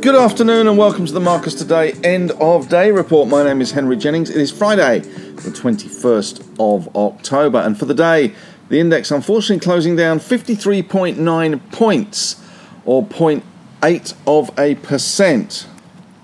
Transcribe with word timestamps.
Good 0.00 0.14
afternoon 0.14 0.66
and 0.66 0.78
welcome 0.78 1.04
to 1.04 1.12
the 1.12 1.20
Marcus 1.20 1.54
Today 1.54 1.92
End 2.02 2.30
of 2.32 2.70
Day 2.70 2.90
Report. 2.90 3.28
My 3.28 3.44
name 3.44 3.60
is 3.60 3.72
Henry 3.72 3.98
Jennings. 3.98 4.30
It 4.30 4.38
is 4.38 4.50
Friday, 4.50 5.00
the 5.00 5.50
21st 5.50 6.40
of 6.58 6.96
October, 6.96 7.58
and 7.58 7.78
for 7.78 7.84
the 7.84 7.92
day, 7.92 8.34
the 8.70 8.80
index 8.80 9.10
unfortunately 9.10 9.62
closing 9.62 9.96
down 9.96 10.18
53.9 10.18 11.72
points 11.72 12.42
or 12.86 13.04
0.8 13.04 14.14
of 14.26 14.58
a 14.58 14.76
percent. 14.76 15.66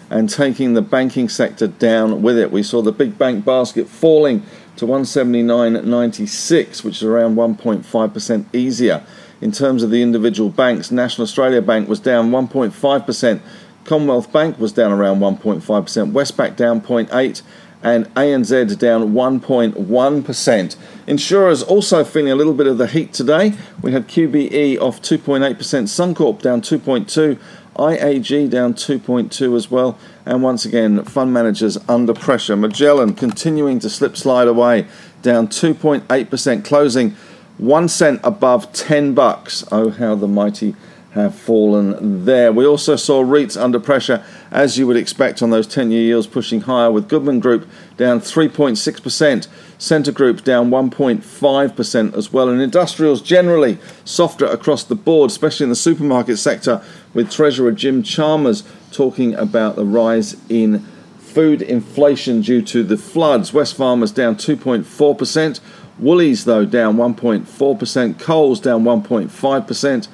and 0.10 0.30
taking 0.30 0.74
the 0.74 0.82
banking 0.82 1.30
sector 1.30 1.68
down 1.68 2.22
with 2.22 2.38
it. 2.38 2.52
We 2.52 2.64
saw 2.64 2.82
the 2.82 2.92
big 2.92 3.18
bank 3.18 3.46
basket 3.46 3.88
falling 3.88 4.44
to 4.76 4.86
179.96, 4.86 6.84
which 6.84 6.98
is 6.98 7.04
around 7.04 7.38
1.5% 7.38 8.46
easier. 8.54 9.02
In 9.40 9.54
terms 9.54 9.84
of 9.84 9.90
the 9.90 10.02
individual 10.02 10.50
banks, 10.50 10.92
National 10.92 11.24
Australia 11.24 11.62
Bank 11.62 11.88
was 11.88 12.02
down 12.02 12.30
1.5%, 12.32 13.40
Commonwealth 13.86 14.34
Bank 14.34 14.60
was 14.60 14.74
down 14.74 14.92
around 14.92 15.20
1.5%, 15.20 16.12
Westpac 16.12 16.58
down 16.58 16.82
0.8 16.82 17.42
and 17.84 18.06
ANZ 18.16 18.80
down 18.80 19.12
1.1%. 19.12 20.76
Insurers 21.06 21.62
also 21.62 22.04
feeling 22.04 22.32
a 22.32 22.36
little 22.36 22.54
bit 22.54 22.66
of 22.66 22.78
the 22.78 22.88
heat 22.88 23.14
today. 23.14 23.54
We 23.82 23.92
had 23.92 24.08
QBE 24.08 24.80
off 24.80 25.02
2.8%, 25.02 25.58
Suncorp 25.58 26.42
down 26.42 26.62
2.2, 26.62 27.38
IAG 27.76 28.50
down 28.50 28.74
2.2 28.74 29.56
as 29.56 29.70
well, 29.70 30.00
and 30.26 30.42
once 30.42 30.64
again, 30.64 31.04
fund 31.04 31.34
managers 31.34 31.78
under 31.90 32.14
pressure. 32.14 32.56
Magellan 32.56 33.14
continuing 33.14 33.80
to 33.80 33.90
slip 33.90 34.16
slide 34.16 34.48
away, 34.48 34.88
down 35.22 35.48
2.8%, 35.48 36.64
closing 36.64 37.16
one 37.58 37.88
cent 37.90 38.22
above 38.24 38.72
10 38.74 39.14
bucks. 39.14 39.66
Oh, 39.72 39.90
how 39.90 40.16
the 40.16 40.28
mighty 40.28 40.76
have 41.14 41.36
fallen 41.36 42.26
there. 42.26 42.52
We 42.52 42.66
also 42.66 42.96
saw 42.96 43.24
REITs 43.24 43.60
under 43.62 43.80
pressure, 43.80 44.24
as 44.50 44.80
you 44.80 44.88
would 44.88 44.98
expect 44.98 45.44
on 45.44 45.52
those 45.52 45.68
10 45.68 45.92
year 45.92 46.02
yields 46.02 46.26
pushing 46.26 46.62
higher, 46.62 46.92
with 46.92 47.08
Goodman 47.08 47.40
Group 47.40 47.68
down 47.98 48.20
3.6%, 48.20 49.48
Scentre 49.78 50.12
Group 50.12 50.44
down 50.44 50.72
1.5% 50.72 52.16
as 52.16 52.34
well, 52.34 52.50
and 52.50 52.62
industrials 52.62 53.22
generally 53.22 53.78
softer 54.04 54.46
across 54.46 54.84
the 54.84 54.96
board, 54.96 55.30
especially 55.30 55.66
in 55.66 55.70
the 55.70 55.76
supermarket 55.76 56.40
sector, 56.40 56.84
with 57.14 57.30
Treasurer 57.30 57.72
Jim 57.72 58.02
Chalmers 58.02 58.64
talking 58.92 59.36
about 59.36 59.76
the 59.76 59.86
rise 59.86 60.36
in 60.50 60.80
food 61.20 61.62
inflation 61.62 62.42
due 62.42 62.62
to 62.62 62.84
the 62.84 62.98
floods. 62.98 63.52
Wesfarmers 63.52 64.14
down 64.14 64.36
2.4%, 64.36 65.60
Woolies, 66.00 66.46
though, 66.46 66.66
down 66.66 66.98
1.4%, 66.98 68.20
Coles 68.20 68.60
down 68.60 68.84
1.5%. 68.84 70.08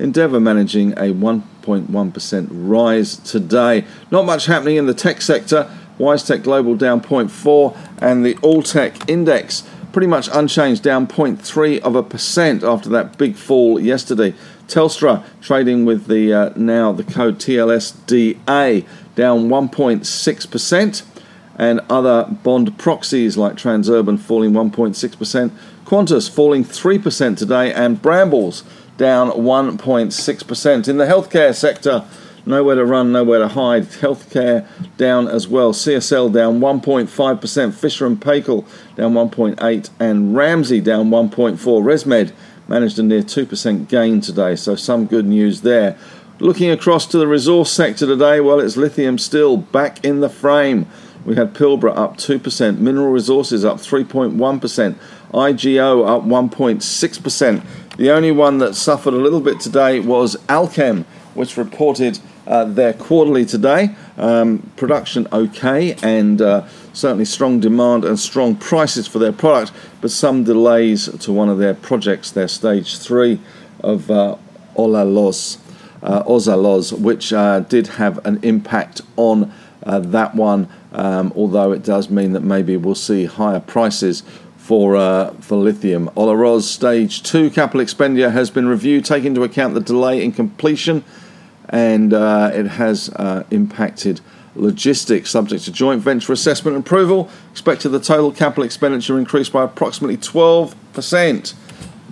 Endeavour 0.00 0.40
managing 0.40 0.92
a 0.92 1.12
1.1% 1.12 2.48
rise 2.50 3.16
today. 3.16 3.84
Not 4.10 4.24
much 4.24 4.46
happening 4.46 4.76
in 4.76 4.86
the 4.86 4.94
tech 4.94 5.20
sector. 5.22 5.70
WiseTech 5.98 6.42
Global 6.42 6.74
down 6.74 7.00
0.4 7.02 7.76
and 8.00 8.24
the 8.24 8.36
All 8.38 8.62
Tech 8.62 9.08
Index 9.08 9.62
pretty 9.92 10.06
much 10.06 10.28
unchanged, 10.32 10.82
down 10.82 11.06
0.3 11.06 11.80
of 11.80 11.96
a 11.96 12.02
percent 12.02 12.62
after 12.62 12.88
that 12.88 13.18
big 13.18 13.36
fall 13.36 13.78
yesterday. 13.80 14.34
Telstra 14.66 15.24
trading 15.40 15.84
with 15.84 16.06
the 16.06 16.32
uh, 16.32 16.52
now 16.56 16.92
the 16.92 17.04
code 17.04 17.38
TLSDA 17.38 18.86
down 19.16 19.48
1.6%, 19.48 21.02
and 21.56 21.80
other 21.90 22.24
bond 22.42 22.78
proxies 22.78 23.36
like 23.36 23.54
Transurban 23.54 24.18
falling 24.18 24.52
1.6%, 24.52 25.50
Qantas 25.84 26.30
falling 26.30 26.64
3% 26.64 27.36
today, 27.36 27.72
and 27.72 28.00
Brambles 28.00 28.64
down 28.96 29.30
1.6%. 29.30 30.88
In 30.88 30.96
the 30.96 31.06
healthcare 31.06 31.54
sector, 31.54 32.04
nowhere 32.46 32.76
to 32.76 32.84
run, 32.84 33.12
nowhere 33.12 33.38
to 33.38 33.48
hide. 33.48 33.84
Healthcare 33.84 34.66
down 34.96 35.28
as 35.28 35.48
well. 35.48 35.72
CSL 35.72 36.32
down 36.32 36.60
1.5%. 36.60 37.74
Fisher 37.74 38.06
and 38.06 38.20
Paykel 38.20 38.66
down 38.96 39.14
1.8%, 39.14 39.90
and 39.98 40.36
Ramsay 40.36 40.80
down 40.80 41.10
1.4. 41.10 41.58
ResMed 41.58 42.32
managed 42.68 42.98
a 42.98 43.02
near 43.02 43.22
2% 43.22 43.88
gain 43.88 44.20
today, 44.20 44.54
so 44.54 44.76
some 44.76 45.06
good 45.06 45.26
news 45.26 45.62
there. 45.62 45.98
Looking 46.38 46.70
across 46.70 47.04
to 47.06 47.18
the 47.18 47.26
resource 47.26 47.70
sector 47.70 48.06
today, 48.06 48.40
well, 48.40 48.60
it's 48.60 48.76
lithium 48.76 49.18
still 49.18 49.58
back 49.58 50.02
in 50.04 50.20
the 50.20 50.28
frame. 50.30 50.86
We 51.26 51.34
had 51.34 51.52
Pilbara 51.52 51.94
up 51.96 52.16
2%, 52.16 52.78
Mineral 52.78 53.12
Resources 53.12 53.62
up 53.62 53.76
3.1%, 53.76 54.94
IGO 55.34 56.08
up 56.08 56.22
1.6%. 56.24 57.62
The 57.96 58.10
only 58.10 58.30
one 58.30 58.58
that 58.58 58.76
suffered 58.76 59.14
a 59.14 59.18
little 59.18 59.40
bit 59.40 59.60
today 59.60 60.00
was 60.00 60.36
Allkem, 60.48 61.04
which 61.34 61.56
reported 61.56 62.20
uh, 62.46 62.64
their 62.64 62.92
quarterly 62.92 63.44
today. 63.44 63.94
Um, 64.16 64.70
production 64.76 65.26
okay, 65.32 65.96
and 66.02 66.40
uh, 66.40 66.66
certainly 66.92 67.24
strong 67.24 67.60
demand 67.60 68.04
and 68.04 68.18
strong 68.18 68.54
prices 68.56 69.06
for 69.06 69.18
their 69.18 69.32
product, 69.32 69.72
but 70.00 70.10
some 70.10 70.44
delays 70.44 71.08
to 71.18 71.32
one 71.32 71.48
of 71.48 71.58
their 71.58 71.74
projects, 71.74 72.30
their 72.30 72.48
stage 72.48 72.98
three 72.98 73.40
of 73.82 74.10
uh, 74.10 74.36
Olaroz, 74.76 75.58
uh, 76.02 76.22
Ozalos, 76.24 76.98
which 76.98 77.32
uh, 77.32 77.60
did 77.60 77.88
have 77.88 78.24
an 78.24 78.38
impact 78.42 79.02
on 79.16 79.52
uh, 79.82 79.98
that 79.98 80.34
one. 80.34 80.68
Um, 80.92 81.32
although 81.36 81.72
it 81.72 81.84
does 81.84 82.10
mean 82.10 82.32
that 82.32 82.40
maybe 82.42 82.76
we'll 82.76 82.94
see 82.94 83.24
higher 83.26 83.60
prices 83.60 84.22
for 84.70 84.94
uh, 84.94 85.32
for 85.40 85.56
lithium. 85.56 86.08
Olaroz 86.10 86.62
Stage 86.62 87.24
2 87.24 87.50
capital 87.50 87.80
expenditure 87.80 88.30
has 88.30 88.50
been 88.50 88.68
reviewed, 88.68 89.04
taking 89.04 89.30
into 89.30 89.42
account 89.42 89.74
the 89.74 89.80
delay 89.80 90.22
in 90.22 90.30
completion, 90.30 91.02
and 91.70 92.14
uh, 92.14 92.52
it 92.54 92.68
has 92.68 93.08
uh, 93.16 93.42
impacted 93.50 94.20
logistics. 94.54 95.28
Subject 95.28 95.64
to 95.64 95.72
joint 95.72 96.00
venture 96.00 96.32
assessment 96.32 96.76
and 96.76 96.86
approval, 96.86 97.28
expected 97.50 97.88
the 97.88 97.98
total 97.98 98.30
capital 98.30 98.62
expenditure 98.62 99.18
increase 99.18 99.48
by 99.48 99.64
approximately 99.64 100.16
12% 100.16 101.54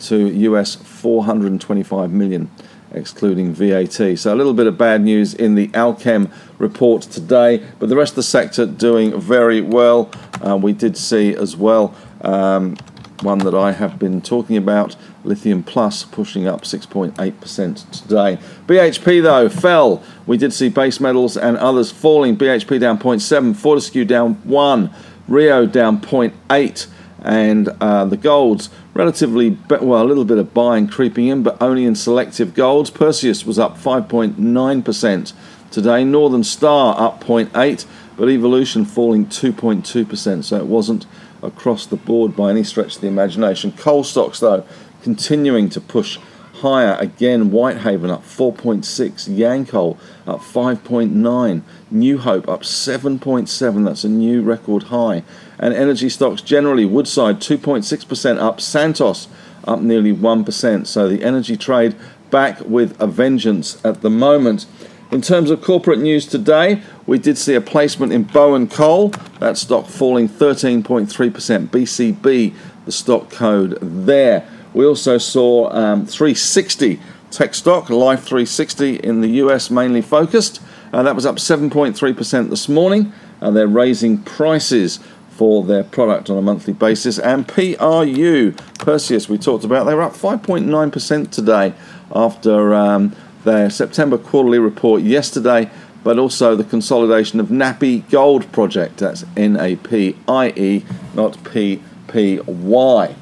to 0.00 0.16
US 0.16 0.74
425 0.74 2.10
million 2.10 2.50
excluding 2.92 3.52
VAT. 3.52 4.18
So 4.18 4.34
a 4.34 4.36
little 4.36 4.54
bit 4.54 4.66
of 4.66 4.78
bad 4.78 5.02
news 5.02 5.34
in 5.34 5.54
the 5.54 5.68
Allkem 5.68 6.30
report 6.58 7.02
today, 7.02 7.62
but 7.78 7.88
the 7.88 7.96
rest 7.96 8.12
of 8.12 8.16
the 8.16 8.22
sector 8.22 8.66
doing 8.66 9.18
very 9.18 9.60
well. 9.60 10.10
Uh, 10.44 10.56
we 10.56 10.72
did 10.72 10.96
see 10.96 11.34
as 11.34 11.56
well 11.56 11.94
um, 12.22 12.76
one 13.22 13.38
that 13.40 13.54
I 13.54 13.72
have 13.72 13.98
been 13.98 14.20
talking 14.20 14.56
about, 14.56 14.96
Lithium 15.24 15.62
Plus, 15.62 16.04
pushing 16.04 16.46
up 16.46 16.62
6.8% 16.62 17.90
today. 18.02 18.38
BHP, 18.66 19.22
though, 19.22 19.48
fell. 19.48 20.02
We 20.26 20.36
did 20.36 20.52
see 20.52 20.68
base 20.68 21.00
metals 21.00 21.36
and 21.36 21.56
others 21.56 21.90
falling. 21.90 22.36
BHP 22.36 22.80
down 22.80 22.98
0.7, 22.98 23.56
Fortescue 23.56 24.04
down 24.04 24.34
1, 24.44 24.90
Rio 25.26 25.66
down 25.66 26.00
0.8, 26.00 26.86
and 27.22 27.68
uh, 27.80 28.04
the 28.04 28.16
golds 28.16 28.70
relatively, 28.98 29.56
well, 29.70 30.02
a 30.02 30.04
little 30.04 30.24
bit 30.24 30.38
of 30.38 30.52
buying 30.52 30.88
creeping 30.88 31.28
in, 31.28 31.44
but 31.44 31.56
only 31.62 31.84
in 31.84 31.94
selective 31.94 32.52
golds. 32.52 32.90
Perseus 32.90 33.46
was 33.46 33.56
up 33.56 33.78
5.9% 33.78 35.32
today. 35.70 36.04
Northern 36.04 36.42
Star 36.42 37.00
up 37.00 37.22
0.8, 37.22 37.86
but 38.16 38.28
Evolution 38.28 38.84
falling 38.84 39.24
2.2%, 39.26 40.42
so 40.42 40.56
it 40.56 40.66
wasn't 40.66 41.06
across 41.44 41.86
the 41.86 41.96
board 41.96 42.34
by 42.34 42.50
any 42.50 42.64
stretch 42.64 42.96
of 42.96 43.00
the 43.00 43.06
imagination. 43.06 43.70
Coal 43.70 44.02
stocks, 44.02 44.40
though, 44.40 44.66
continuing 45.02 45.68
to 45.68 45.80
push 45.80 46.18
higher 46.58 46.96
again. 47.00 47.50
Whitehaven 47.50 48.10
up 48.10 48.22
4.6, 48.22 49.36
Yancoal 49.36 49.98
up 50.26 50.40
5.9, 50.40 51.62
New 51.90 52.18
Hope 52.18 52.48
up 52.48 52.62
7.7. 52.62 53.84
That's 53.84 54.04
a 54.04 54.08
new 54.08 54.42
record 54.42 54.84
high. 54.84 55.22
And 55.58 55.74
energy 55.74 56.08
stocks 56.08 56.42
generally, 56.42 56.84
Woodside 56.84 57.40
2.6% 57.40 58.38
up, 58.38 58.60
Santos 58.60 59.28
up 59.64 59.80
nearly 59.80 60.12
1%. 60.12 60.86
So 60.86 61.08
the 61.08 61.22
energy 61.22 61.56
trade 61.56 61.96
back 62.30 62.60
with 62.60 63.00
a 63.00 63.06
vengeance 63.06 63.84
at 63.84 64.02
the 64.02 64.10
moment. 64.10 64.66
In 65.10 65.22
terms 65.22 65.50
of 65.50 65.62
corporate 65.62 66.00
news 66.00 66.26
today, 66.26 66.82
we 67.06 67.18
did 67.18 67.38
see 67.38 67.54
a 67.54 67.62
placement 67.62 68.12
in 68.12 68.24
Bowen 68.24 68.68
Coal, 68.68 69.08
that 69.40 69.56
stock 69.56 69.86
falling 69.86 70.28
13.3%. 70.28 71.68
BCB, 71.68 72.54
the 72.84 72.92
stock 72.92 73.30
code 73.30 73.78
there. 73.80 74.46
We 74.78 74.86
also 74.86 75.18
saw 75.18 75.72
um, 75.72 76.06
360 76.06 77.00
tech 77.32 77.56
stock, 77.56 77.90
Life 77.90 78.20
360 78.20 78.98
in 78.98 79.22
the 79.22 79.28
US 79.42 79.72
mainly 79.72 80.00
focused. 80.00 80.62
Uh, 80.92 81.02
that 81.02 81.16
was 81.16 81.26
up 81.26 81.34
7.3% 81.34 82.48
this 82.48 82.68
morning. 82.68 83.12
Uh, 83.42 83.50
they're 83.50 83.66
raising 83.66 84.18
prices 84.18 85.00
for 85.30 85.64
their 85.64 85.82
product 85.82 86.30
on 86.30 86.38
a 86.38 86.42
monthly 86.42 86.74
basis. 86.74 87.18
And 87.18 87.48
PRU, 87.48 88.52
Perseus, 88.78 89.28
we 89.28 89.36
talked 89.36 89.64
about, 89.64 89.82
they 89.82 89.94
were 89.96 90.02
up 90.02 90.12
5.9% 90.12 91.30
today 91.32 91.74
after 92.14 92.72
um, 92.72 93.16
their 93.42 93.70
September 93.70 94.16
quarterly 94.16 94.60
report 94.60 95.02
yesterday, 95.02 95.68
but 96.04 96.20
also 96.20 96.54
the 96.54 96.62
consolidation 96.62 97.40
of 97.40 97.48
Napie 97.48 98.08
Gold 98.10 98.52
Project. 98.52 98.98
That's 98.98 99.24
N 99.36 99.56
A 99.56 99.74
P 99.74 100.14
I 100.28 100.50
E, 100.50 100.84
not 101.14 101.42
P 101.42 101.82
P 102.06 102.38
Y. 102.38 103.16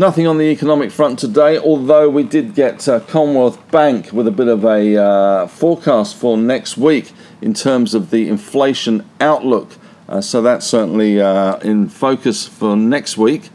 Nothing 0.00 0.26
on 0.26 0.38
the 0.38 0.44
economic 0.44 0.90
front 0.90 1.18
today, 1.18 1.58
although 1.58 2.08
we 2.08 2.22
did 2.22 2.54
get 2.54 2.88
uh, 2.88 3.00
Commonwealth 3.00 3.70
Bank 3.70 4.14
with 4.14 4.26
a 4.26 4.30
bit 4.30 4.48
of 4.48 4.64
a 4.64 4.96
uh, 4.96 5.46
forecast 5.46 6.16
for 6.16 6.38
next 6.38 6.78
week 6.78 7.12
in 7.42 7.52
terms 7.52 7.92
of 7.92 8.08
the 8.08 8.26
inflation 8.26 9.06
outlook. 9.20 9.76
Uh, 10.08 10.22
so 10.22 10.40
that's 10.40 10.66
certainly 10.66 11.20
uh, 11.20 11.58
in 11.58 11.86
focus 11.86 12.48
for 12.48 12.76
next 12.76 13.18
week. 13.18 13.50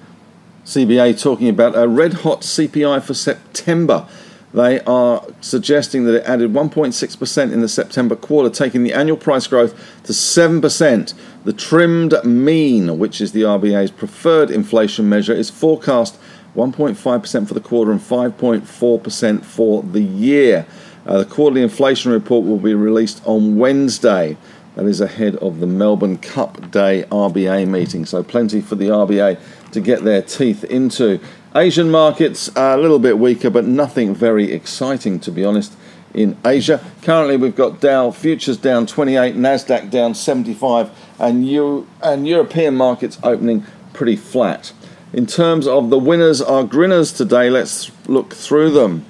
CBA 0.66 1.20
talking 1.20 1.50
about 1.50 1.76
a 1.76 1.88
red 1.88 2.14
hot 2.14 2.42
CPI 2.42 3.02
for 3.02 3.16
September. 3.16 4.08
They 4.54 4.82
are 4.82 5.26
suggesting 5.42 6.06
that 6.06 6.14
it 6.14 6.24
added 6.26 6.54
1.6% 6.54 7.52
in 7.52 7.62
the 7.62 7.68
September 7.68 8.16
quarter, 8.16 8.52
taking 8.52 8.84
the 8.84 8.94
annual 8.94 9.18
price 9.18 9.48
growth 9.48 9.74
to 10.04 10.14
7%. 10.14 11.14
The 11.44 11.54
trimmed 11.54 12.14
mean, 12.24 13.00
which 13.00 13.20
is 13.20 13.32
the 13.32 13.42
RBA's 13.42 13.90
preferred 13.90 14.52
inflation 14.52 15.10
measure, 15.10 15.34
is 15.34 15.50
forecast 15.50 16.20
1.5% 16.56 17.48
for 17.48 17.54
the 17.54 17.60
quarter 17.60 17.92
and 17.92 18.00
5.4% 18.00 19.44
for 19.44 19.84
the 19.84 20.02
year. 20.02 20.66
Uh, 21.06 21.20
the 21.20 21.26
quarterly 21.26 21.62
inflation 21.62 22.12
report 22.12 22.46
will 22.46 22.58
be 22.58 22.74
released 22.74 23.22
on 23.26 23.58
Wednesday. 23.58 24.38
That 24.76 24.86
is 24.86 25.00
ahead 25.00 25.36
of 25.38 25.60
the 25.60 25.68
Melbourne 25.68 26.18
Cup 26.18 26.72
Day 26.72 27.04
RBA 27.12 27.68
meeting. 27.68 28.06
So, 28.06 28.24
plenty 28.24 28.62
for 28.62 28.76
the 28.76 28.88
RBA 28.88 29.40
to 29.72 29.82
get 29.82 30.04
their 30.04 30.22
teeth 30.22 30.64
into. 30.66 31.20
Asian 31.56 31.90
markets 31.90 32.50
are 32.58 32.78
a 32.78 32.82
little 32.82 33.00
bit 33.00 33.18
weaker, 33.18 33.50
but 33.50 33.66
nothing 33.66 34.14
very 34.14 34.52
exciting, 34.52 35.20
to 35.22 35.32
be 35.32 35.46
honest, 35.46 35.74
in 36.14 36.38
Asia. 36.46 36.84
Currently, 37.02 37.38
we've 37.38 37.56
got 37.56 37.80
Dow 37.80 38.12
futures 38.12 38.58
down 38.58 38.86
28, 38.86 39.36
Nasdaq 39.36 39.90
down 39.90 40.16
75, 40.16 40.90
and, 41.20 41.48
Euro- 41.48 41.86
and 42.02 42.28
European 42.28 42.76
markets 42.76 43.18
opening 43.24 43.66
pretty 43.94 44.18
flat. 44.18 44.74
In 45.16 45.26
terms 45.26 45.66
of 45.66 45.92
the 45.92 45.98
winners 45.98 46.42
are 46.42 46.66
grinners 46.66 47.14
today, 47.14 47.50
let's 47.50 47.90
look 48.10 48.34
through 48.34 48.72
them. 48.72 49.06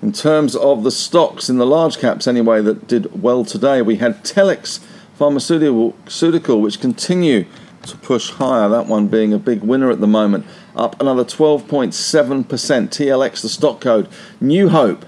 In 0.00 0.12
terms 0.12 0.56
of 0.56 0.82
the 0.82 0.90
stocks 0.90 1.50
in 1.50 1.58
the 1.58 1.66
large 1.66 1.98
caps, 1.98 2.26
anyway, 2.26 2.62
that 2.62 2.88
did 2.88 3.20
well 3.20 3.44
today, 3.44 3.82
we 3.82 3.96
had 3.96 4.24
Telix 4.24 4.80
Pharmaceutical, 5.16 6.62
which 6.62 6.80
continue 6.80 7.44
to 7.82 7.98
push 7.98 8.30
higher. 8.30 8.70
That 8.70 8.86
one 8.86 9.08
being 9.08 9.34
a 9.34 9.38
big 9.38 9.60
winner 9.60 9.90
at 9.90 10.00
the 10.00 10.06
moment, 10.06 10.46
up 10.74 10.98
another 11.02 11.26
12.7%. 11.26 12.46
TLX, 12.46 13.42
the 13.42 13.50
stock 13.50 13.82
code. 13.82 14.08
New 14.40 14.70
Hope, 14.70 15.04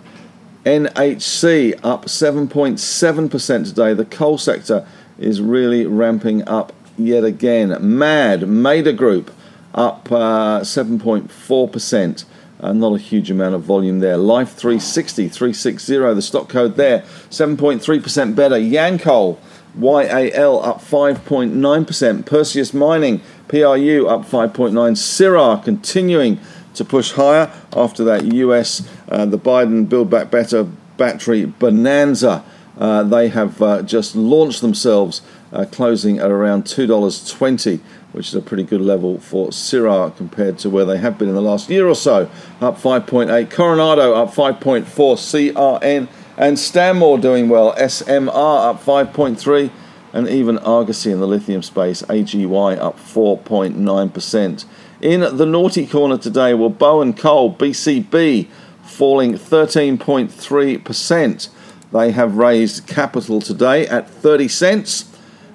NHC, 0.66 1.80
up 1.82 2.04
7.7% 2.04 3.64
today. 3.66 3.94
The 3.94 4.04
coal 4.04 4.36
sector 4.36 4.86
is 5.18 5.40
really 5.40 5.86
ramping 5.86 6.46
up 6.46 6.74
yet 6.98 7.24
again. 7.24 7.74
MAD, 7.96 8.42
Mader 8.42 8.94
Group, 8.94 9.30
up 9.74 10.10
uh, 10.10 10.60
7.4%. 10.60 12.24
Uh, 12.60 12.72
not 12.72 12.94
a 12.94 12.98
huge 12.98 13.30
amount 13.30 13.54
of 13.54 13.62
volume 13.62 13.98
there. 13.98 14.16
Life 14.16 14.52
360, 14.54 15.28
360, 15.28 15.96
the 16.14 16.22
stock 16.22 16.48
code 16.48 16.76
there, 16.76 17.00
7.3% 17.28 18.36
better. 18.36 18.56
Yancoal, 18.56 19.40
YAL 19.76 20.62
up 20.62 20.80
5.9%. 20.80 22.26
Perseus 22.26 22.72
Mining, 22.72 23.20
PRU 23.48 24.06
up 24.06 24.22
5.9. 24.22 24.72
Syrah 24.72 25.64
continuing 25.64 26.38
to 26.74 26.84
push 26.84 27.12
higher 27.12 27.52
after 27.72 28.04
that 28.04 28.32
US, 28.32 28.88
uh, 29.08 29.26
the 29.26 29.38
Biden 29.38 29.88
Build 29.88 30.10
Back 30.10 30.30
Better 30.30 30.64
battery 30.96 31.44
bonanza. 31.44 32.44
Uh, 32.78 33.02
they 33.02 33.28
have 33.28 33.60
uh, 33.60 33.82
just 33.82 34.16
launched 34.16 34.60
themselves, 34.60 35.20
uh, 35.52 35.66
closing 35.70 36.18
at 36.18 36.30
around 36.30 36.64
$2.20 36.64 37.80
which 38.12 38.28
is 38.28 38.34
a 38.34 38.42
pretty 38.42 38.62
good 38.62 38.80
level 38.80 39.18
for 39.18 39.48
Syrah 39.48 40.16
compared 40.16 40.58
to 40.58 40.70
where 40.70 40.84
they 40.84 40.98
have 40.98 41.18
been 41.18 41.28
in 41.28 41.34
the 41.34 41.42
last 41.42 41.70
year 41.70 41.88
or 41.88 41.94
so. 41.94 42.28
Up 42.60 42.78
5.8. 42.78 43.50
Coronado 43.50 44.14
up 44.14 44.32
5.4. 44.32 44.84
CRN 44.84 46.08
and 46.36 46.58
Stanmore 46.58 47.16
doing 47.18 47.48
well. 47.48 47.74
SMR 47.76 48.28
up 48.28 48.84
5.3. 48.84 49.70
And 50.12 50.28
even 50.28 50.58
Argosy 50.58 51.10
in 51.10 51.20
the 51.20 51.26
lithium 51.26 51.62
space, 51.62 52.02
AGY 52.02 52.78
up 52.78 52.98
4.9%. 52.98 54.64
In 55.00 55.20
the 55.20 55.46
naughty 55.46 55.86
corner 55.86 56.18
today 56.18 56.52
were 56.52 56.68
Bowen 56.68 57.14
Coal, 57.14 57.54
BCB, 57.54 58.46
falling 58.82 59.32
13.3%. 59.32 61.48
They 61.92 62.12
have 62.12 62.36
raised 62.36 62.86
capital 62.86 63.40
today 63.40 63.88
at 63.88 64.06
30 64.08 64.48
cents 64.48 65.11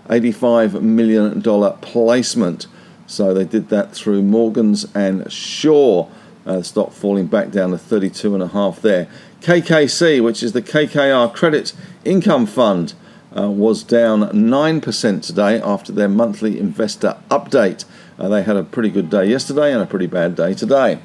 $85 0.09 0.81
million 0.81 1.41
placement. 1.81 2.67
So 3.05 3.33
they 3.33 3.45
did 3.45 3.69
that 3.69 3.93
through 3.93 4.21
Morgans 4.23 4.85
and 4.93 5.31
Shaw. 5.31 6.07
Uh, 6.45 6.61
stock 6.61 6.93
falling 6.93 7.27
back 7.27 7.51
down 7.51 7.71
to 7.71 7.77
32.5 7.77 8.81
there. 8.81 9.09
KKC, 9.41 10.23
which 10.23 10.41
is 10.41 10.53
the 10.53 10.61
KKR 10.61 11.33
Credit 11.33 11.73
Income 12.05 12.45
Fund, 12.45 12.93
uh, 13.37 13.49
was 13.49 13.83
down 13.83 14.21
9% 14.21 15.21
today 15.21 15.61
after 15.61 15.91
their 15.91 16.07
monthly 16.07 16.59
investor 16.59 17.17
update. 17.29 17.83
Uh, 18.17 18.29
they 18.29 18.43
had 18.43 18.55
a 18.55 18.63
pretty 18.63 18.89
good 18.89 19.09
day 19.09 19.25
yesterday 19.25 19.73
and 19.73 19.81
a 19.81 19.85
pretty 19.85 20.07
bad 20.07 20.35
day 20.35 20.53
today. 20.53 20.99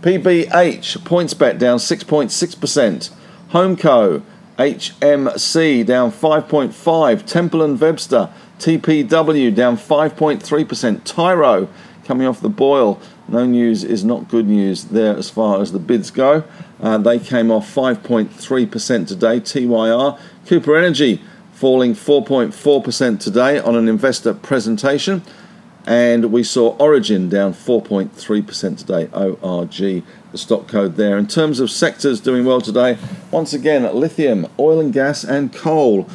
PBH, 0.00 0.98
PointsBet 0.98 1.58
down 1.58 1.78
6.6%. 1.78 3.10
Homeco, 3.50 4.22
HMC 4.58 5.84
down 5.84 6.12
5.5. 6.12 7.26
Temple 7.26 7.62
and 7.62 7.80
Webster 7.80 8.30
TPW 8.58 9.54
down 9.54 9.76
5.3%. 9.76 11.04
Tyro 11.04 11.68
coming 12.04 12.26
off 12.26 12.40
the 12.40 12.48
boil. 12.48 13.00
No 13.28 13.46
news 13.46 13.84
is 13.84 14.04
not 14.04 14.28
good 14.28 14.46
news 14.46 14.84
there 14.84 15.16
as 15.16 15.30
far 15.30 15.60
as 15.60 15.72
the 15.72 15.78
bids 15.78 16.10
go. 16.10 16.44
Uh, 16.80 16.98
they 16.98 17.18
came 17.18 17.50
off 17.50 17.72
5.3% 17.74 19.08
today. 19.08 19.40
TYR. 19.40 20.18
Cooper 20.46 20.76
Energy 20.76 21.22
falling 21.52 21.94
4.4% 21.94 23.20
today 23.20 23.58
on 23.58 23.76
an 23.76 23.88
investor 23.88 24.34
presentation. 24.34 25.22
And 25.86 26.32
we 26.32 26.42
saw 26.42 26.76
Origin 26.76 27.28
down 27.28 27.52
4.3% 27.52 28.78
today. 28.78 29.08
ORG, 29.12 30.02
the 30.32 30.38
stock 30.38 30.66
code 30.66 30.96
there. 30.96 31.18
In 31.18 31.26
terms 31.26 31.60
of 31.60 31.70
sectors 31.70 32.20
doing 32.20 32.44
well 32.44 32.60
today, 32.60 32.98
once 33.30 33.52
again, 33.52 33.82
lithium, 33.94 34.46
oil 34.58 34.80
and 34.80 34.92
gas, 34.92 35.24
and 35.24 35.52
coal 35.52 36.08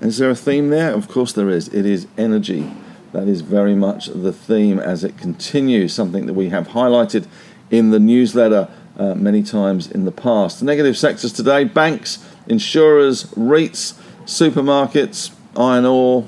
is 0.00 0.18
there 0.18 0.30
a 0.30 0.36
theme 0.36 0.70
there? 0.70 0.92
Of 0.92 1.08
course 1.08 1.32
there 1.32 1.48
is. 1.48 1.68
It 1.68 1.86
is 1.86 2.06
energy. 2.18 2.72
That 3.12 3.28
is 3.28 3.40
very 3.40 3.74
much 3.74 4.06
the 4.06 4.32
theme 4.32 4.78
as 4.78 5.04
it 5.04 5.16
continues, 5.16 5.94
something 5.94 6.26
that 6.26 6.34
we 6.34 6.50
have 6.50 6.68
highlighted 6.68 7.26
in 7.70 7.90
the 7.90 7.98
newsletter 7.98 8.68
uh, 8.98 9.14
many 9.14 9.42
times 9.42 9.90
in 9.90 10.04
the 10.04 10.12
past. 10.12 10.60
The 10.60 10.66
negative 10.66 10.96
sectors 10.96 11.32
today 11.32 11.64
banks, 11.64 12.24
insurers, 12.46 13.24
REITs, 13.34 13.94
supermarkets, 14.24 15.32
iron 15.56 15.84
ore, 15.84 16.26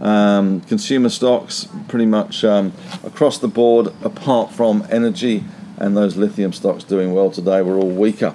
um, 0.00 0.60
consumer 0.62 1.08
stocks, 1.08 1.68
pretty 1.88 2.06
much 2.06 2.44
um, 2.44 2.72
across 3.04 3.38
the 3.38 3.48
board, 3.48 3.88
apart 4.02 4.52
from 4.52 4.86
energy 4.90 5.44
and 5.78 5.96
those 5.96 6.16
lithium 6.16 6.52
stocks 6.52 6.84
doing 6.84 7.12
well 7.12 7.30
today, 7.30 7.62
were 7.62 7.76
all 7.76 7.90
weaker. 7.90 8.34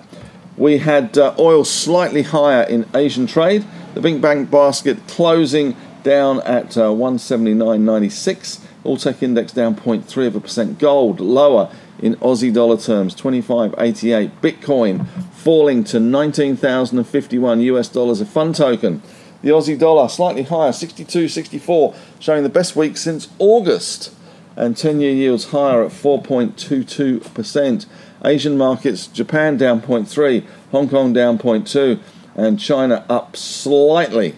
We 0.58 0.78
had 0.78 1.18
uh, 1.18 1.36
oil 1.40 1.64
slightly 1.64 2.22
higher 2.24 2.64
in 2.64 2.88
Asian 2.94 3.26
trade. 3.26 3.66
The 3.94 4.02
Big 4.02 4.22
Bank 4.22 4.50
basket 4.50 5.06
closing 5.08 5.76
down 6.04 6.40
at 6.42 6.78
uh, 6.78 6.90
179.96. 6.90 8.62
All 8.84 8.98
Tech 8.98 9.22
Index 9.22 9.52
down 9.52 9.76
0.3 9.76 10.28
of 10.28 10.36
a 10.36 10.40
percent. 10.40 10.80
Gold 10.80 11.20
lower 11.20 11.70
in 12.00 12.16
Aussie 12.16 12.54
dollar 12.54 12.78
terms, 12.78 13.14
25.88. 13.16 14.32
Bitcoin 14.42 15.06
falling 15.34 15.84
to 15.84 16.00
19,051 16.00 17.62
US 17.62 17.90
dollars 17.90 18.22
a 18.22 18.26
fund 18.26 18.56
token. 18.56 19.02
The 19.42 19.50
Aussie 19.50 19.78
dollar 19.78 20.08
slightly 20.08 20.44
higher, 20.44 20.72
62.64, 20.72 21.96
showing 22.20 22.44
the 22.44 22.50
best 22.50 22.76
week 22.76 22.96
since 22.98 23.28
August. 23.40 24.14
and 24.56 24.76
10 24.76 25.00
year 25.00 25.12
yields 25.12 25.46
higher 25.46 25.84
at 25.84 25.92
4.22%. 25.92 27.86
Asian 28.24 28.58
markets, 28.58 29.08
Japan 29.08 29.58
down 29.58 29.82
0.3, 29.82 30.46
Hong 30.72 30.90
Kong 30.90 31.14
down 31.14 31.38
0.2, 31.40 32.00
and 32.42 32.60
China 32.60 33.06
up 33.08 33.38
slightly, 33.38 34.36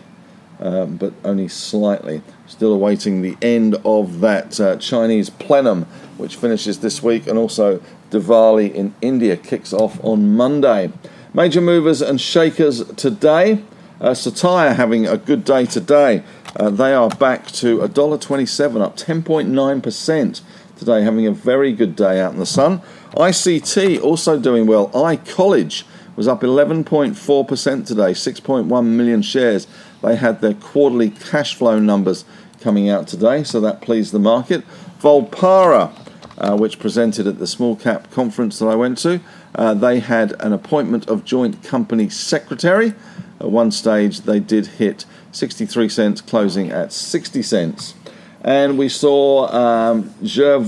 um, 0.59 0.97
but 0.97 1.13
only 1.23 1.47
slightly. 1.47 2.21
Still 2.47 2.73
awaiting 2.73 3.21
the 3.21 3.37
end 3.41 3.75
of 3.85 4.19
that 4.19 4.59
uh, 4.59 4.75
Chinese 4.75 5.29
plenum, 5.29 5.83
which 6.17 6.35
finishes 6.35 6.79
this 6.79 7.01
week, 7.01 7.27
and 7.27 7.37
also 7.37 7.81
Diwali 8.11 8.73
in 8.73 8.93
India 9.01 9.37
kicks 9.37 9.71
off 9.71 10.03
on 10.03 10.35
Monday. 10.35 10.91
Major 11.33 11.61
movers 11.61 12.01
and 12.01 12.19
shakers 12.19 12.85
today. 12.95 13.63
Uh, 14.01 14.11
Cettire 14.11 14.75
having 14.75 15.07
a 15.07 15.15
good 15.15 15.45
day 15.45 15.65
today. 15.65 16.23
Uh, 16.57 16.69
they 16.69 16.93
are 16.93 17.09
back 17.09 17.47
to 17.47 17.79
$1.27, 17.79 18.81
up 18.81 18.97
10.9% 18.97 20.41
today, 20.77 21.01
having 21.03 21.25
a 21.25 21.31
very 21.31 21.71
good 21.71 21.95
day 21.95 22.19
out 22.19 22.33
in 22.33 22.39
the 22.39 22.45
sun. 22.45 22.81
ICT 23.13 24.01
also 24.01 24.37
doing 24.37 24.67
well. 24.67 24.89
iCollege 24.89 25.85
was 26.15 26.27
up 26.27 26.41
11.4% 26.41 27.87
today, 27.87 28.11
6.1 28.11 28.85
million 28.85 29.21
shares. 29.21 29.67
They 30.01 30.15
had 30.15 30.41
their 30.41 30.53
quarterly 30.53 31.09
cash 31.09 31.55
flow 31.55 31.79
numbers 31.79 32.25
coming 32.59 32.89
out 32.89 33.07
today, 33.07 33.43
so 33.43 33.59
that 33.61 33.81
pleased 33.81 34.11
the 34.11 34.19
market. 34.19 34.63
Volpara, 34.99 35.91
uh, 36.37 36.55
which 36.55 36.79
presented 36.79 37.27
at 37.27 37.39
the 37.39 37.47
small 37.47 37.75
cap 37.75 38.11
conference 38.11 38.59
that 38.59 38.67
I 38.67 38.75
went 38.75 38.97
to, 38.99 39.19
uh, 39.55 39.73
they 39.73 39.99
had 39.99 40.33
an 40.39 40.53
appointment 40.53 41.07
of 41.07 41.25
joint 41.25 41.63
company 41.63 42.09
secretary. 42.09 42.93
At 43.39 43.51
one 43.51 43.71
stage, 43.71 44.21
they 44.21 44.39
did 44.39 44.67
hit 44.67 45.05
63 45.31 45.89
cents, 45.89 46.21
closing 46.21 46.71
at 46.71 46.93
60 46.93 47.41
cents. 47.41 47.95
And 48.41 48.77
we 48.77 48.89
saw 48.89 49.47
um, 49.53 50.03
JRV, 50.21 50.67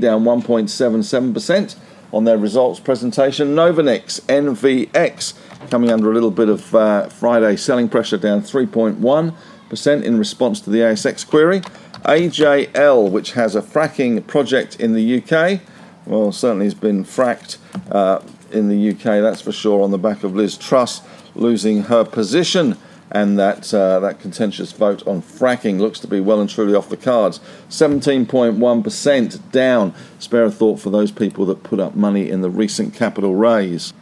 down 0.00 0.24
1.77% 0.24 1.76
on 2.12 2.24
their 2.24 2.38
results 2.38 2.80
presentation. 2.80 3.54
Novonix, 3.54 4.20
NVX, 4.22 5.34
coming 5.70 5.90
under 5.90 6.10
a 6.10 6.14
little 6.14 6.30
bit 6.30 6.48
of 6.48 6.74
uh, 6.74 7.08
Friday 7.08 7.56
selling 7.56 7.88
pressure, 7.88 8.16
down 8.16 8.42
3.1% 8.42 10.02
in 10.02 10.18
response 10.18 10.60
to 10.60 10.70
the 10.70 10.78
ASX 10.78 11.26
query. 11.26 11.60
AJL, 12.04 13.10
which 13.10 13.32
has 13.32 13.56
a 13.56 13.62
fracking 13.62 14.24
project 14.26 14.78
in 14.78 14.92
the 14.92 15.22
UK, 15.22 15.60
well, 16.06 16.30
certainly 16.30 16.66
has 16.66 16.74
been 16.74 17.04
fracked 17.04 17.58
uh, 17.90 18.20
in 18.52 18.68
the 18.68 18.90
UK, 18.90 19.20
that's 19.22 19.40
for 19.40 19.52
sure, 19.52 19.82
on 19.82 19.90
the 19.90 19.98
back 19.98 20.22
of 20.22 20.36
Liz 20.36 20.56
Truss 20.56 21.02
losing 21.34 21.82
her 21.82 22.04
position. 22.04 22.76
And 23.10 23.38
that 23.38 23.72
uh, 23.72 24.00
that 24.00 24.20
contentious 24.20 24.72
vote 24.72 25.06
on 25.06 25.22
fracking 25.22 25.78
looks 25.78 26.00
to 26.00 26.08
be 26.08 26.20
well 26.20 26.40
and 26.40 26.50
truly 26.50 26.74
off 26.74 26.88
the 26.88 26.96
cards. 26.96 27.38
17.1% 27.68 29.52
down. 29.52 29.94
Spare 30.18 30.44
a 30.44 30.50
thought 30.50 30.80
for 30.80 30.90
those 30.90 31.12
people 31.12 31.46
that 31.46 31.62
put 31.62 31.78
up 31.78 31.94
money 31.94 32.28
in 32.28 32.40
the 32.40 32.50
recent 32.50 32.94
capital 32.94 33.34
raise. 33.34 33.92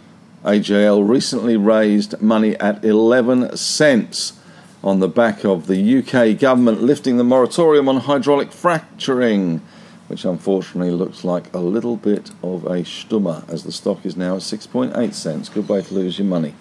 AJL 0.44 1.06
recently 1.06 1.56
raised 1.56 2.20
money 2.20 2.56
at 2.56 2.84
11 2.84 3.56
cents 3.56 4.34
on 4.82 5.00
the 5.00 5.08
back 5.08 5.44
of 5.44 5.66
the 5.66 5.98
UK 5.98 6.38
government 6.38 6.82
lifting 6.82 7.16
the 7.16 7.24
moratorium 7.24 7.88
on 7.88 7.96
hydraulic 8.00 8.52
fracturing 8.52 9.62
which 10.08 10.24
unfortunately 10.24 10.90
looks 10.90 11.24
like 11.24 11.52
a 11.54 11.58
little 11.58 11.96
bit 11.96 12.30
of 12.42 12.66
a 12.66 12.84
stummer 12.84 13.42
as 13.48 13.64
the 13.64 13.72
stock 13.72 14.04
is 14.04 14.16
now 14.16 14.36
at 14.36 14.42
6.8 14.42 15.14
cents. 15.14 15.48
Good 15.48 15.68
way 15.68 15.82
to 15.82 15.94
lose 15.94 16.18
your 16.18 16.26
money. 16.26 16.54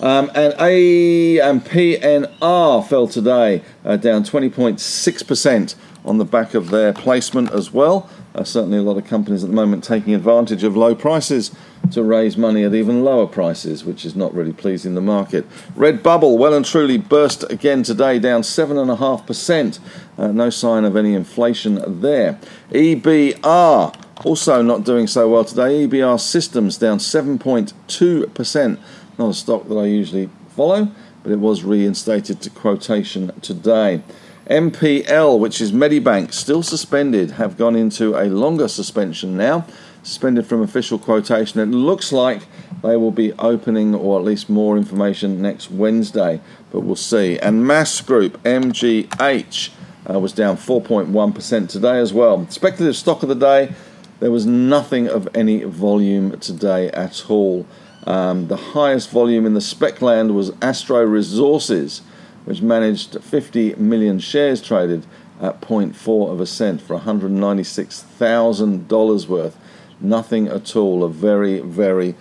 Um, 0.00 0.30
and 0.34 0.54
A 0.58 1.40
and 1.40 1.62
PNR 1.62 2.88
fell 2.88 3.06
today, 3.06 3.62
uh, 3.84 3.96
down 3.96 4.24
20.6% 4.24 5.74
on 6.04 6.18
the 6.18 6.24
back 6.24 6.54
of 6.54 6.70
their 6.70 6.92
placement 6.94 7.52
as 7.52 7.70
well. 7.70 8.08
Uh, 8.34 8.44
certainly, 8.44 8.78
a 8.78 8.82
lot 8.82 8.96
of 8.96 9.04
companies 9.04 9.44
at 9.44 9.50
the 9.50 9.56
moment 9.56 9.84
taking 9.84 10.14
advantage 10.14 10.64
of 10.64 10.76
low 10.76 10.94
prices 10.94 11.50
to 11.90 12.02
raise 12.02 12.36
money 12.36 12.64
at 12.64 12.74
even 12.74 13.02
lower 13.02 13.26
prices, 13.26 13.84
which 13.84 14.04
is 14.04 14.14
not 14.14 14.32
really 14.32 14.52
pleasing 14.52 14.94
the 14.94 15.00
market. 15.00 15.46
Redbubble, 15.76 16.38
well 16.38 16.54
and 16.54 16.64
truly 16.64 16.96
burst 16.96 17.44
again 17.50 17.82
today, 17.82 18.18
down 18.18 18.42
7.5%. 18.42 19.78
Uh, 20.16 20.28
no 20.28 20.48
sign 20.48 20.84
of 20.84 20.96
any 20.96 21.14
inflation 21.14 22.00
there. 22.00 22.38
EBR, 22.70 23.94
also 24.24 24.62
not 24.62 24.84
doing 24.84 25.06
so 25.06 25.28
well 25.28 25.44
today. 25.44 25.86
EBR 25.86 26.20
Systems 26.20 26.78
down 26.78 26.98
7.2%. 26.98 28.78
Not 29.20 29.32
a 29.32 29.34
stock 29.34 29.68
that 29.68 29.76
I 29.76 29.84
usually 29.84 30.30
follow, 30.56 30.90
but 31.22 31.30
it 31.30 31.40
was 31.40 31.62
reinstated 31.62 32.40
to 32.40 32.48
quotation 32.48 33.38
today. 33.42 34.02
MPL, 34.46 35.38
which 35.38 35.60
is 35.60 35.72
Medibank, 35.72 36.32
still 36.32 36.62
suspended, 36.62 37.32
have 37.32 37.58
gone 37.58 37.76
into 37.76 38.16
a 38.16 38.24
longer 38.30 38.66
suspension 38.66 39.36
now, 39.36 39.66
suspended 40.02 40.46
from 40.46 40.62
official 40.62 40.98
quotation. 40.98 41.60
It 41.60 41.66
looks 41.66 42.12
like 42.12 42.44
they 42.82 42.96
will 42.96 43.10
be 43.10 43.34
opening, 43.34 43.94
or 43.94 44.18
at 44.18 44.24
least 44.24 44.48
more 44.48 44.78
information 44.78 45.42
next 45.42 45.70
Wednesday, 45.70 46.40
but 46.72 46.80
we'll 46.80 46.96
see. 46.96 47.38
And 47.40 47.66
Maas 47.66 48.00
Group, 48.00 48.42
MGH, 48.44 49.68
uh, 50.08 50.18
was 50.18 50.32
down 50.32 50.56
4.1% 50.56 51.68
today 51.68 51.98
as 51.98 52.14
well. 52.14 52.46
Speculative 52.48 52.96
stock 52.96 53.22
of 53.22 53.28
the 53.28 53.34
day, 53.34 53.74
there 54.20 54.30
was 54.30 54.46
nothing 54.46 55.08
of 55.08 55.28
any 55.34 55.64
volume 55.64 56.40
today 56.40 56.88
at 56.92 57.28
all. 57.28 57.66
Um, 58.06 58.48
the 58.48 58.56
highest 58.56 59.10
volume 59.10 59.46
in 59.46 59.54
the 59.54 59.60
spec 59.60 60.00
land 60.00 60.34
was 60.34 60.52
Astro 60.62 61.04
Resources 61.04 62.02
which 62.44 62.62
managed 62.62 63.20
50 63.22 63.74
million 63.76 64.18
shares 64.18 64.62
traded 64.62 65.04
at 65.40 65.60
0.4 65.60 66.30
of 66.30 66.40
a 66.40 66.46
cent 66.46 66.80
for 66.80 66.98
$196,000 66.98 69.28
worth. 69.28 69.58
Nothing 70.00 70.48
at 70.48 70.74
all. 70.76 71.04
A 71.04 71.08
very, 71.08 71.60
very 71.60 72.16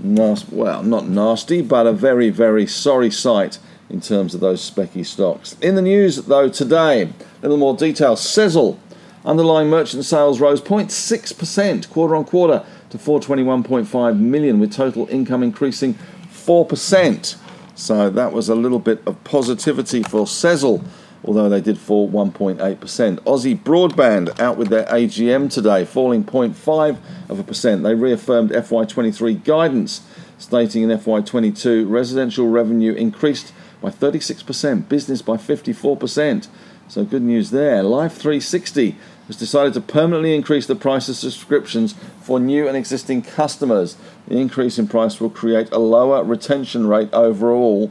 nasty, 0.00 0.54
well, 0.54 0.82
not 0.82 1.08
nasty, 1.08 1.62
but 1.62 1.86
a 1.86 1.92
very, 1.92 2.28
very 2.30 2.66
sorry 2.66 3.10
sight 3.10 3.58
in 3.90 4.00
terms 4.00 4.34
of 4.34 4.40
those 4.40 4.70
specky 4.70 5.04
stocks. 5.04 5.56
In 5.60 5.74
the 5.74 5.82
news, 5.82 6.16
though, 6.16 6.48
today, 6.48 7.02
a 7.02 7.10
little 7.42 7.56
more 7.56 7.76
detail. 7.76 8.16
Sezzle, 8.16 8.78
underlying 9.24 9.68
merchant 9.68 10.04
sales 10.04 10.40
rose 10.40 10.60
0.6% 10.60 11.90
quarter 11.90 12.16
on 12.16 12.24
quarter 12.24 12.64
to 12.94 12.98
421.5 12.98 14.20
million, 14.20 14.60
with 14.60 14.72
total 14.72 15.08
income 15.08 15.42
increasing 15.42 15.98
4%. 16.32 17.36
So 17.74 18.08
that 18.08 18.32
was 18.32 18.48
a 18.48 18.54
little 18.54 18.78
bit 18.78 19.02
of 19.04 19.22
positivity 19.24 20.04
for 20.04 20.26
Sezzle, 20.26 20.84
although 21.24 21.48
they 21.48 21.60
did 21.60 21.76
fall 21.76 22.08
1.8%. 22.08 22.56
Aussie 22.78 23.58
Broadband 23.60 24.38
out 24.38 24.56
with 24.56 24.68
their 24.68 24.84
AGM 24.84 25.50
today, 25.50 25.84
falling 25.84 26.22
0.5 26.22 26.98
of 27.28 27.40
a 27.40 27.42
percent. 27.42 27.82
They 27.82 27.96
reaffirmed 27.96 28.52
FY23 28.52 29.42
guidance, 29.42 30.02
stating 30.38 30.84
in 30.84 30.90
FY22 30.90 31.90
residential 31.90 32.48
revenue 32.48 32.92
increased 32.92 33.52
by 33.80 33.90
36%, 33.90 34.88
business 34.88 35.20
by 35.20 35.36
54%. 35.36 36.46
So 36.86 37.04
good 37.04 37.22
news 37.22 37.50
there. 37.50 37.82
Life 37.82 38.12
360 38.12 38.96
has 39.26 39.36
decided 39.36 39.74
to 39.74 39.80
permanently 39.80 40.34
increase 40.34 40.66
the 40.66 40.74
price 40.74 41.08
of 41.08 41.16
subscriptions 41.16 41.94
for 42.20 42.38
new 42.38 42.68
and 42.68 42.76
existing 42.76 43.22
customers. 43.22 43.96
The 44.28 44.36
increase 44.36 44.78
in 44.78 44.88
price 44.88 45.20
will 45.20 45.30
create 45.30 45.70
a 45.72 45.78
lower 45.78 46.22
retention 46.22 46.86
rate 46.86 47.12
overall, 47.12 47.90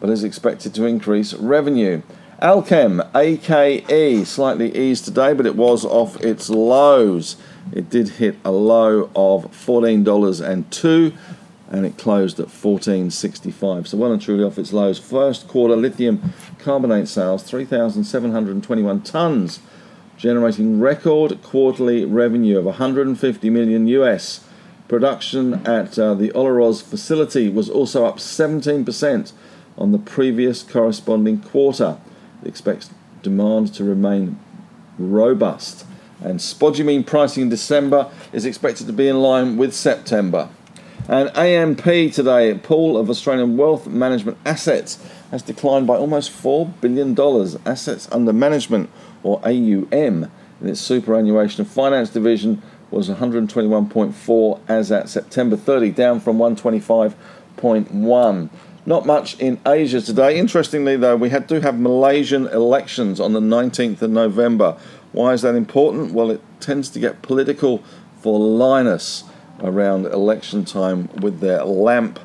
but 0.00 0.10
is 0.10 0.24
expected 0.24 0.74
to 0.74 0.86
increase 0.86 1.34
revenue. 1.34 2.02
Allkem, 2.40 3.08
AKE, 3.14 4.26
slightly 4.26 4.76
eased 4.76 5.04
today, 5.04 5.32
but 5.32 5.46
it 5.46 5.54
was 5.54 5.84
off 5.84 6.20
its 6.20 6.50
lows. 6.50 7.36
It 7.72 7.88
did 7.88 8.08
hit 8.08 8.36
a 8.44 8.50
low 8.50 9.10
of 9.14 9.44
$14.02 9.52 11.16
and 11.70 11.86
it 11.86 11.96
closed 11.96 12.40
at 12.40 12.48
14.65. 12.48 13.86
So 13.86 13.96
well 13.96 14.12
and 14.12 14.20
truly 14.20 14.42
off 14.42 14.58
its 14.58 14.72
lows. 14.72 14.98
First 14.98 15.46
quarter 15.46 15.76
lithium 15.76 16.34
carbonate 16.58 17.06
sales 17.06 17.44
3,721 17.44 19.00
tons 19.02 19.60
generating 20.16 20.80
record 20.80 21.42
quarterly 21.42 22.04
revenue 22.04 22.58
of 22.58 22.64
150 22.64 23.50
million 23.50 23.86
US. 23.88 24.44
Production 24.88 25.54
at 25.66 25.98
uh, 25.98 26.14
the 26.14 26.30
Olaroz 26.30 26.82
facility 26.82 27.48
was 27.48 27.70
also 27.70 28.04
up 28.04 28.18
17% 28.18 29.32
on 29.78 29.92
the 29.92 29.98
previous 29.98 30.62
corresponding 30.62 31.40
quarter. 31.40 31.98
It 32.42 32.48
expects 32.48 32.90
demand 33.22 33.72
to 33.74 33.84
remain 33.84 34.38
robust. 34.98 35.86
And 36.20 36.38
spodumene 36.38 37.06
pricing 37.06 37.44
in 37.44 37.48
December 37.48 38.10
is 38.32 38.44
expected 38.44 38.86
to 38.86 38.92
be 38.92 39.08
in 39.08 39.20
line 39.20 39.56
with 39.56 39.74
September. 39.74 40.48
And 41.08 41.36
AMP 41.36 41.82
today, 41.82 42.54
pool 42.62 42.96
of 42.96 43.10
Australian 43.10 43.56
wealth 43.56 43.88
management 43.88 44.38
assets, 44.46 45.04
has 45.32 45.42
declined 45.42 45.86
by 45.86 45.96
almost 45.96 46.30
$4 46.30 46.80
billion. 46.80 47.18
Assets 47.66 48.08
under 48.12 48.32
management 48.32 48.88
or 49.22 49.40
AUM, 49.44 50.30
in 50.60 50.68
its 50.68 50.80
superannuation 50.80 51.62
and 51.62 51.70
finance 51.70 52.10
division 52.10 52.60
was 52.90 53.08
121.4 53.08 54.60
as 54.68 54.92
at 54.92 55.08
September 55.08 55.56
30, 55.56 55.90
down 55.90 56.20
from 56.20 56.36
125.1. 56.38 58.50
Not 58.84 59.06
much 59.06 59.38
in 59.38 59.60
Asia 59.64 60.00
today. 60.00 60.36
Interestingly, 60.38 60.96
though, 60.96 61.16
we 61.16 61.30
had, 61.30 61.46
do 61.46 61.60
have 61.60 61.78
Malaysian 61.78 62.48
elections 62.48 63.20
on 63.20 63.32
the 63.32 63.40
19th 63.40 64.02
of 64.02 64.10
November. 64.10 64.76
Why 65.12 65.32
is 65.32 65.42
that 65.42 65.54
important? 65.54 66.12
Well, 66.12 66.30
it 66.30 66.40
tends 66.60 66.88
to 66.90 66.98
get 66.98 67.22
political 67.22 67.82
for 68.20 68.40
Lynas 68.40 69.24
around 69.60 70.06
election 70.06 70.64
time 70.64 71.08
with 71.20 71.40
their 71.40 71.64
lamp 71.64 72.18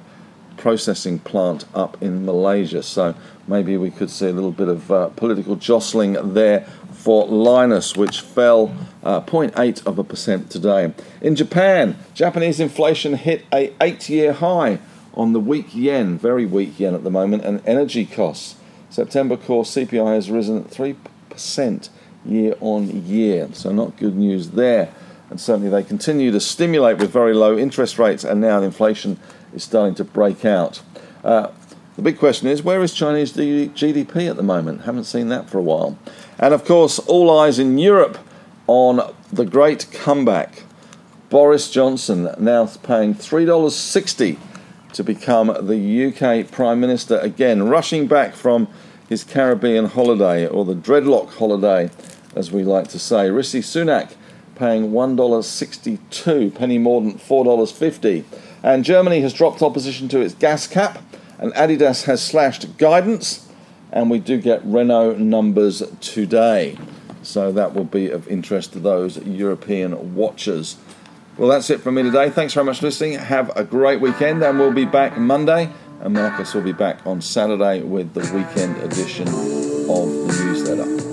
processing 0.58 1.20
plant 1.20 1.66
up 1.76 2.02
in 2.02 2.26
Malaysia. 2.26 2.82
So 2.82 3.14
maybe 3.48 3.78
we 3.78 3.92
could 3.92 4.10
see 4.10 4.28
a 4.28 4.34
little 4.34 4.52
bit 4.52 4.68
of 4.68 4.92
uh, 4.92 5.10
political 5.10 5.56
jostling 5.56 6.34
there 6.34 6.68
for 6.98 7.28
Lynas, 7.28 7.96
which 7.96 8.22
fell 8.22 8.76
uh, 9.04 9.22
0.8 9.22 9.86
of 9.86 10.00
a 10.00 10.04
percent 10.04 10.50
today. 10.50 10.94
In 11.22 11.36
Japan, 11.36 11.96
Japanese 12.14 12.60
inflation 12.60 13.14
hit 13.14 13.46
a 13.54 13.74
eight-year 13.80 14.34
high 14.34 14.80
on 15.14 15.34
the 15.34 15.40
weak 15.40 15.74
yen, 15.74 16.18
very 16.18 16.46
weak 16.46 16.80
yen 16.80 16.96
at 16.96 17.04
the 17.04 17.12
moment, 17.12 17.46
and 17.46 17.62
energy 17.66 18.06
costs. 18.06 18.56
September 18.90 19.38
core 19.38 19.64
CPI 19.64 20.16
has 20.16 20.32
risen 20.32 20.64
3% 20.66 21.90
year 22.26 22.56
on 22.60 23.06
year, 23.06 23.48
so 23.54 23.72
not 23.72 23.96
good 23.98 24.16
news 24.16 24.50
there. 24.52 24.92
And 25.30 25.40
certainly 25.40 25.70
they 25.70 25.84
continue 25.84 26.32
to 26.32 26.40
stimulate 26.40 26.98
with 26.98 27.12
very 27.12 27.34
low 27.34 27.58
interest 27.58 28.00
rates, 28.00 28.24
and 28.24 28.42
now 28.42 28.62
inflation 28.62 29.20
is 29.54 29.64
starting 29.64 29.96
to 29.96 30.04
break 30.04 30.46
out. 30.46 30.82
Uh, 31.24 31.52
the 31.98 32.04
big 32.04 32.18
question 32.18 32.48
is 32.48 32.64
where 32.64 32.82
is 32.82 32.94
Chinese 32.94 33.34
GDP 33.34 34.30
at 34.30 34.38
the 34.38 34.44
moment? 34.44 34.84
Haven't 34.84 35.04
seen 35.06 35.28
that 35.30 35.50
for 35.50 35.58
a 35.58 35.64
while. 35.64 35.98
And 36.40 36.54
of 36.54 36.64
course, 36.64 37.00
all 37.00 37.36
eyes 37.38 37.60
in 37.60 37.78
Europe 37.78 38.20
on 38.68 39.14
the 39.34 39.46
great 39.46 39.88
comeback. 39.92 40.64
Boris 41.30 41.70
Johnson 41.70 42.34
now 42.40 42.68
paying 42.84 43.16
$3.60 43.16 44.38
to 44.94 45.04
become 45.04 45.48
the 45.68 46.06
UK 46.06 46.50
Prime 46.50 46.80
Minister 46.80 47.18
again, 47.18 47.64
rushing 47.64 48.08
back 48.08 48.34
from 48.34 48.68
his 49.10 49.24
Caribbean 49.24 49.86
holiday, 49.86 50.46
or 50.48 50.66
the 50.66 50.76
dreadlock 50.76 51.34
holiday, 51.34 51.90
as 52.36 52.52
we 52.52 52.64
like 52.64 52.88
to 52.90 53.00
say. 53.00 53.30
Rishi 53.30 53.62
Sunak 53.62 54.14
paying 54.56 54.92
$1.62, 54.92 56.54
Penny 56.54 56.78
Mordaunt 56.78 57.20
$4.50. 57.20 58.24
And 58.64 58.84
Germany 58.84 59.22
has 59.22 59.34
dropped 59.34 59.62
opposition 59.62 60.08
to 60.10 60.20
its 60.20 60.34
gas 60.34 60.68
cap, 60.68 61.02
and 61.40 61.54
Adidas 61.54 62.06
has 62.06 62.22
slashed 62.24 62.78
guidance, 62.78 63.48
and 63.92 64.10
we 64.10 64.20
do 64.20 64.40
get 64.40 64.64
Renault 64.64 65.18
numbers 65.18 65.84
today. 66.02 66.78
So 67.24 67.52
that 67.52 67.74
will 67.74 67.84
be 67.84 68.10
of 68.10 68.28
interest 68.28 68.74
to 68.74 68.80
those 68.80 69.18
European 69.26 70.16
watchers. 70.16 70.78
Well, 71.38 71.50
that's 71.50 71.70
it 71.70 71.82
from 71.82 71.96
me 71.96 72.04
today. 72.04 72.30
Thanks 72.30 72.54
very 72.54 72.66
much 72.66 72.80
for 72.80 72.86
listening. 72.86 73.14
Have 73.14 73.56
a 73.56 73.64
great 73.64 74.02
weekend, 74.02 74.44
and 74.44 74.58
we'll 74.58 74.72
be 74.72 74.86
back 74.86 75.18
Monday. 75.18 75.70
And 76.02 76.14
Marcus 76.14 76.54
will 76.54 76.62
be 76.62 76.74
back 76.74 77.06
on 77.06 77.22
Saturday 77.22 77.82
with 77.82 78.14
the 78.14 78.22
weekend 78.34 78.78
edition 78.84 79.28
of 79.28 80.10
the 80.28 80.44
newsletter. 80.46 81.07